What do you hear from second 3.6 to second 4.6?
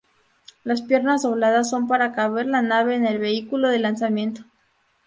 de lanzamiento.